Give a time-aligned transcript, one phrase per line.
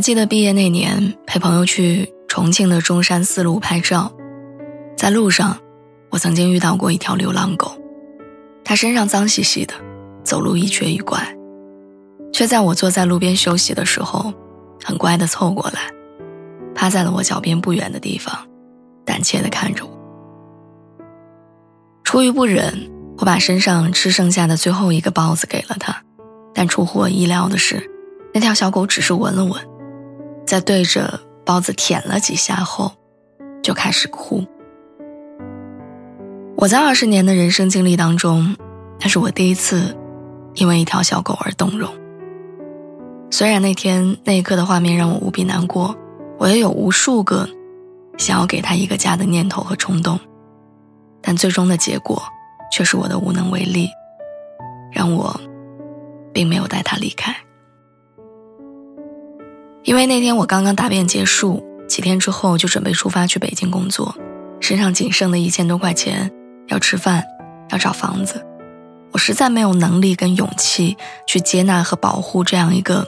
[0.00, 4.10] 记得毕业那年，陪朋友去重庆的中山四路拍照，
[4.96, 5.58] 在路上，
[6.10, 7.72] 我曾经遇到过一条流浪狗，
[8.64, 9.74] 它身上脏兮兮的，
[10.24, 11.36] 走路一瘸一拐，
[12.32, 14.32] 却在我坐在路边休息的时候，
[14.82, 15.90] 很乖的凑过来，
[16.74, 18.34] 趴在了我脚边不远的地方，
[19.04, 19.90] 胆怯的看着我。
[22.04, 26.02] 出于不忍，我把身上吃剩下的最后一个包子给了它，
[26.54, 27.90] 但出乎我意料的是，
[28.32, 29.60] 那条小狗只是闻了闻。
[30.50, 32.90] 在对着包子舔了几下后，
[33.62, 34.44] 就开始哭。
[36.56, 38.56] 我在二十年的人生经历当中，
[38.98, 39.96] 那是我第一次
[40.54, 41.88] 因为一条小狗而动容。
[43.30, 45.94] 虽然那天那一刻的画面让我无比难过，
[46.36, 47.48] 我也有无数个
[48.18, 50.18] 想要给他一个家的念头和冲动，
[51.22, 52.20] 但最终的结果
[52.72, 53.88] 却是我的无能为力，
[54.90, 55.40] 让我
[56.32, 57.36] 并没有带他离开。
[59.82, 64.14] 因为那天我刚刚答辩结束，几天之后就准备出发去北京工作，
[64.60, 66.30] 身上仅剩的一千多块钱，
[66.68, 67.24] 要吃饭，
[67.70, 68.44] 要找房子，
[69.12, 73.06] 我实在没有能力跟勇气去接纳和保护这样一个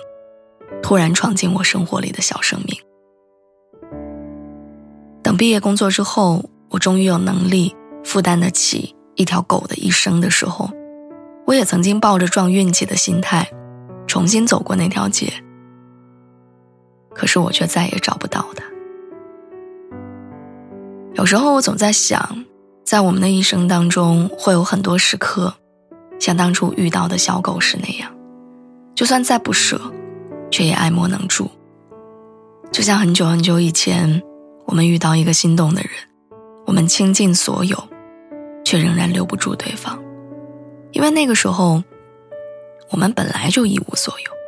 [0.83, 2.77] 突然闯进我生活里的小生命。
[5.23, 10.70] 等毕业工作之后，我终于有能力负担得起一条狗的一生的时候，
[11.47, 13.47] 我也曾经抱着撞运气的心态，
[14.06, 15.31] 重新走过那条街。
[17.15, 18.65] 可是我却再也找不到他。
[21.15, 22.45] 有时候我总在想，
[22.84, 25.55] 在我们的一生当中，会有很多时刻，
[26.19, 28.11] 像当初遇到的小狗时那样，
[28.95, 29.81] 就算再不舍，
[30.51, 31.51] 却也爱莫能助。
[32.71, 34.22] 就像很久很久以前，
[34.65, 35.91] 我们遇到一个心动的人，
[36.65, 37.77] 我们倾尽所有，
[38.65, 40.03] 却仍然留不住对方，
[40.93, 41.83] 因为那个时候，
[42.91, 44.41] 我们本来就一无所有。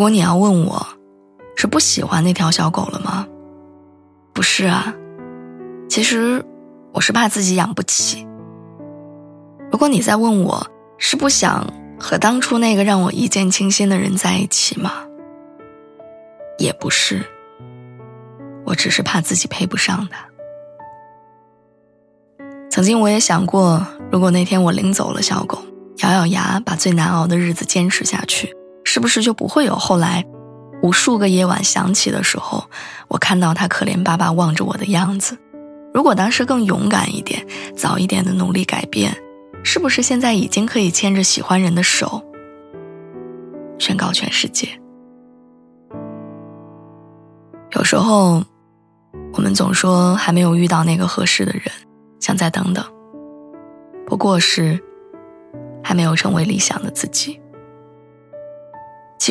[0.00, 0.86] 如果你要问我，
[1.56, 3.28] 是不喜欢那条小狗了吗？
[4.32, 4.94] 不是啊，
[5.90, 6.42] 其实
[6.94, 8.26] 我是怕自己养不起。
[9.70, 10.66] 如果你在问我，
[10.96, 14.90] 是不想和当初那个让我一见倾心的人在一起吗？
[16.56, 17.22] 也不是，
[18.64, 20.24] 我只是怕自己配不上他。
[22.70, 25.58] 曾经我也想过，如果那天我领走了小狗，
[25.98, 28.56] 咬咬牙把最难熬的日子坚持下去。
[28.92, 30.26] 是不是就不会有后来，
[30.82, 32.64] 无数个夜晚想起的时候，
[33.06, 35.38] 我看到他可怜巴巴望着我的样子？
[35.94, 37.46] 如果当时更勇敢一点，
[37.76, 39.16] 早一点的努力改变，
[39.62, 42.20] 是不是现在已经可以牵着喜欢人的手，
[43.78, 44.68] 宣告全世界？
[47.76, 48.42] 有时候，
[49.32, 51.62] 我们总说还没有遇到那个合适的人，
[52.18, 52.84] 想再等等，
[54.04, 54.80] 不过是
[55.80, 57.40] 还没有成为理想的自己。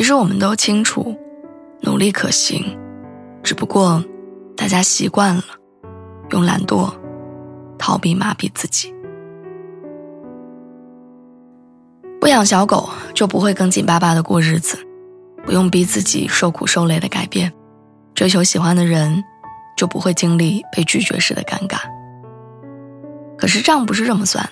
[0.00, 1.14] 其实我们都清楚，
[1.82, 2.64] 努力可行，
[3.42, 4.02] 只不过
[4.56, 5.44] 大家习惯了
[6.30, 6.90] 用懒惰
[7.78, 8.94] 逃避麻痹自己。
[12.18, 14.78] 不养小狗就不会更紧巴巴的过日子，
[15.44, 17.52] 不用逼自己受苦受累的改变，
[18.14, 19.22] 追求喜欢的人
[19.76, 21.76] 就不会经历被拒绝时的尴尬。
[23.36, 24.48] 可是账不是这么算，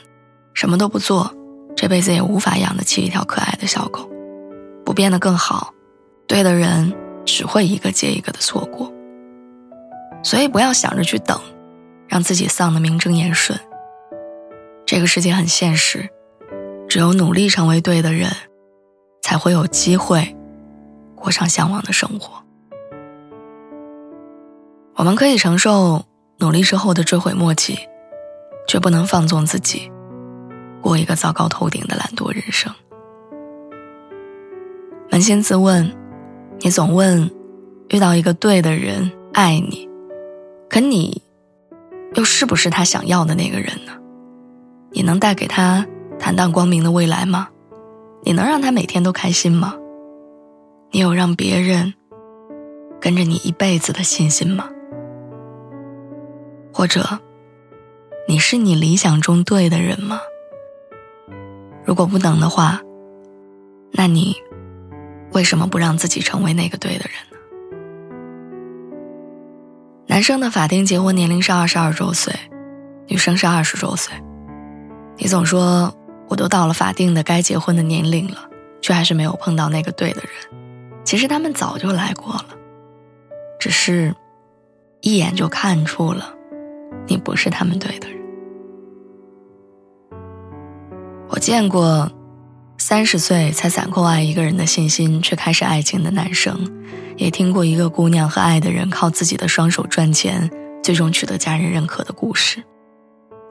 [0.53, 1.34] 什么都不做，
[1.75, 4.08] 这辈子也无法养得起一条可爱的小狗。
[4.98, 5.72] 变得更好，
[6.26, 6.92] 对的人
[7.25, 8.92] 只会一个接一个的错过。
[10.25, 11.41] 所以不要想着去等，
[12.09, 13.56] 让自己丧得名正言顺。
[14.84, 16.09] 这个世界很现实，
[16.89, 18.28] 只有努力成为对的人，
[19.22, 20.36] 才会有机会
[21.15, 22.42] 过上向往的生活。
[24.97, 26.06] 我们可以承受
[26.39, 27.78] 努力之后的追悔莫及，
[28.66, 29.92] 却不能放纵自己，
[30.83, 32.74] 过一个糟糕透顶的懒惰人生。
[35.10, 35.91] 扪心自问，
[36.60, 37.31] 你总问
[37.89, 39.89] 遇到一个对的人爱你，
[40.69, 41.22] 可你
[42.15, 43.93] 又是不是他想要的那个人呢？
[44.91, 45.87] 你能带给他
[46.19, 47.49] 坦荡光明的未来吗？
[48.22, 49.75] 你能让他每天都开心吗？
[50.91, 51.95] 你有让别人
[53.01, 54.69] 跟着你一辈子的信心吗？
[56.72, 57.19] 或者，
[58.28, 60.21] 你是你理想中对的人吗？
[61.84, 62.83] 如果不能的话。
[63.91, 64.37] 那你
[65.39, 67.39] 为什么不让自己成为那个对的人呢？
[70.09, 72.35] 男生的法定结婚年龄是二十二周岁，
[73.07, 74.13] 女生是二十周岁。
[75.17, 75.97] 你总说
[76.27, 78.51] 我都到了法定的该结婚的年龄了，
[78.83, 80.31] 却还是没有碰到那个对的人。
[81.05, 82.47] 其实他们早就来过了，
[83.61, 84.13] 只是
[85.03, 86.35] 一眼就看出了
[87.07, 88.19] 你不是他们对的人。
[91.29, 92.11] 我见过
[92.80, 96.59] 三十岁才攒够爱一个人的信心却开始爱情的男生，
[97.16, 100.48] 也听过一个姑娘和爱的人靠自己的双手赚钱，
[100.83, 102.63] 最终取得家人认可的故事。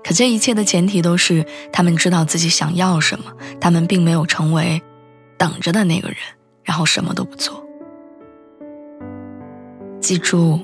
[0.03, 3.25] 可这一切的前提都是他们知道自己想要什么，
[3.59, 4.81] 他们并没有成为
[5.37, 6.17] 等着的那个人，
[6.63, 7.63] 然后什么都不做。
[9.99, 10.59] 记住，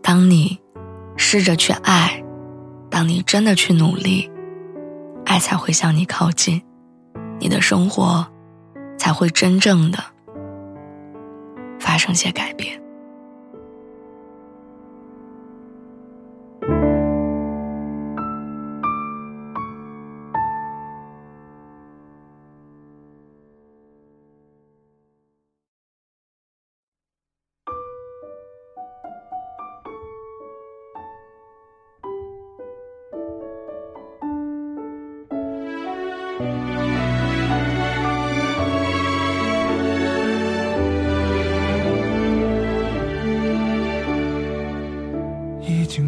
[0.00, 0.58] 当你
[1.16, 2.22] 试着去爱，
[2.88, 4.30] 当你真的去努力，
[5.26, 6.62] 爱才会向你靠近，
[7.42, 8.24] 你的生活
[8.96, 9.98] 才会真正的
[11.80, 12.82] 发生些改变。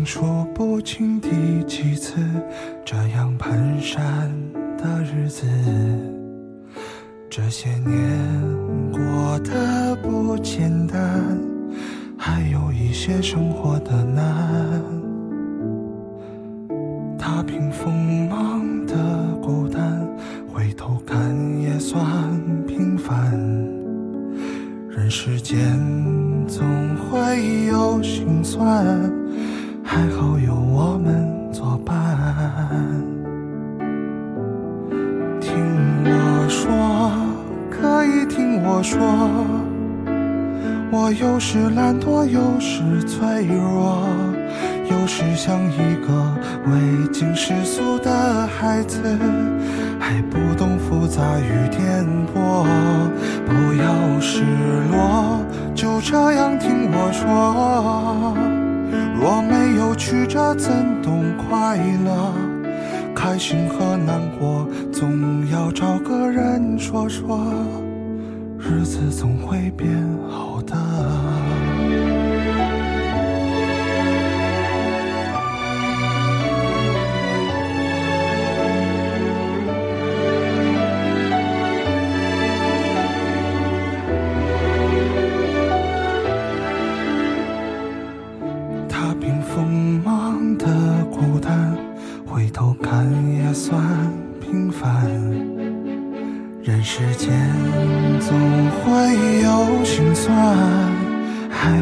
[0.04, 1.30] 数不清第
[1.66, 2.20] 几次
[2.84, 3.98] 这样蹒跚
[4.76, 5.46] 的日子，
[7.30, 7.94] 这些年
[8.92, 11.24] 过得不简单，
[12.18, 14.82] 还有一些生活的难。
[17.18, 18.94] 踏平锋芒的
[19.42, 20.06] 孤单，
[20.52, 21.18] 回头看
[21.60, 22.04] 也算
[22.66, 23.32] 平凡。
[24.90, 25.80] 人世间
[26.46, 26.62] 总
[26.96, 29.23] 会有心酸。
[29.94, 31.94] 还好有我们作伴。
[35.40, 35.54] 听
[36.04, 37.12] 我说，
[37.70, 38.98] 可以听我说，
[40.90, 44.02] 我有时懒惰，有时脆弱，
[44.90, 46.34] 有时像一个
[46.66, 48.98] 未经世俗的孩子，
[50.00, 52.04] 还不懂复杂与颠
[52.34, 52.66] 簸。
[53.46, 54.42] 不要失
[54.90, 55.38] 落，
[55.72, 58.53] 就这样听我说。
[59.14, 60.70] 若没有曲折，怎
[61.02, 62.32] 懂快乐？
[63.14, 67.40] 开心和难过，总要找个人说说，
[68.58, 69.88] 日子总会变
[70.28, 70.74] 好的。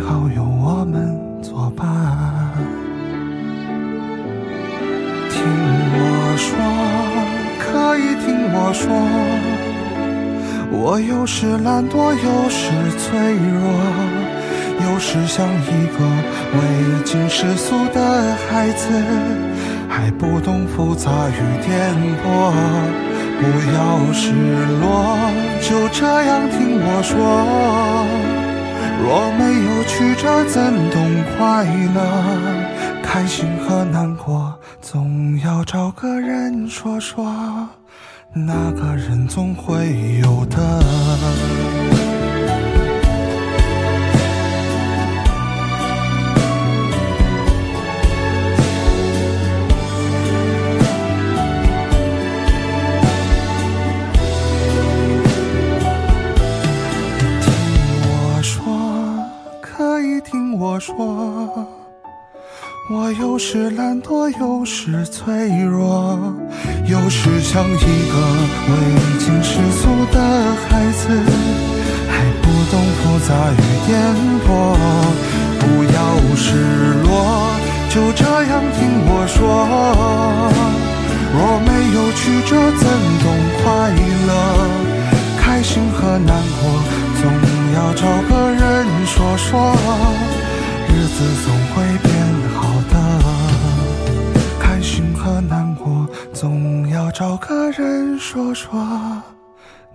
[0.05, 1.87] 好有我们作伴。
[5.31, 5.41] 听
[5.95, 6.01] 我
[6.37, 6.51] 说，
[7.59, 8.85] 可以听我说，
[10.71, 13.63] 我有时懒惰，有时脆弱，
[14.85, 15.99] 有时像一个
[16.55, 16.59] 未
[17.05, 18.89] 经世俗的孩子。
[19.89, 21.95] 还不懂复杂与颠
[22.25, 22.53] 簸，
[23.39, 23.43] 不
[23.77, 24.33] 要失
[24.81, 24.87] 落，
[25.61, 28.22] 就这样听我说。
[29.03, 33.03] 若没有曲折，怎懂快乐？
[33.03, 37.69] 开心和难过，总要找个人说说，
[38.33, 41.92] 那个人总会有的。
[60.85, 60.97] 说，
[62.91, 66.35] 我有时懒惰，有时脆弱，
[66.87, 68.15] 有时像一个
[68.67, 68.73] 未
[69.21, 70.19] 经世俗的
[70.67, 71.07] 孩子，
[72.11, 73.95] 还不懂复杂与颠
[74.43, 74.51] 簸。
[75.61, 75.97] 不要
[76.35, 76.51] 失
[77.05, 77.15] 落，
[77.89, 79.39] 就这样听我说。
[81.33, 82.83] 若没有曲折，怎
[83.23, 83.25] 懂
[83.63, 83.63] 快
[84.27, 84.31] 乐？
[85.39, 86.61] 开心和难过，
[87.23, 87.23] 总
[87.73, 88.61] 要找个人
[89.07, 90.32] 说说。
[90.95, 92.13] 日子总会变
[92.55, 92.95] 好的，
[94.61, 98.87] 开心和难过总要找个人说说，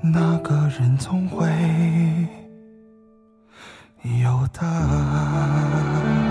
[0.02, 1.48] 那个人总会
[4.22, 6.27] 有的。